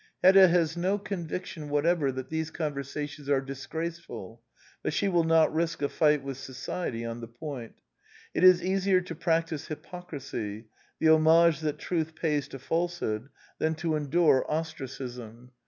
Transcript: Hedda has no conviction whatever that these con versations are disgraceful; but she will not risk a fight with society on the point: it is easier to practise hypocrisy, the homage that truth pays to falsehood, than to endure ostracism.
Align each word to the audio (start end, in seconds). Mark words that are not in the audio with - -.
Hedda 0.23 0.47
has 0.47 0.75
no 0.75 0.97
conviction 0.97 1.69
whatever 1.69 2.11
that 2.11 2.29
these 2.29 2.49
con 2.49 2.73
versations 2.73 3.29
are 3.29 3.39
disgraceful; 3.39 4.41
but 4.81 4.93
she 4.93 5.07
will 5.07 5.23
not 5.23 5.53
risk 5.53 5.83
a 5.83 5.89
fight 5.89 6.23
with 6.23 6.37
society 6.37 7.05
on 7.05 7.21
the 7.21 7.27
point: 7.27 7.73
it 8.33 8.43
is 8.43 8.63
easier 8.63 9.01
to 9.01 9.13
practise 9.13 9.67
hypocrisy, 9.67 10.65
the 10.97 11.09
homage 11.09 11.59
that 11.59 11.77
truth 11.77 12.15
pays 12.15 12.47
to 12.47 12.57
falsehood, 12.57 13.29
than 13.59 13.75
to 13.75 13.95
endure 13.95 14.43
ostracism. 14.49 15.51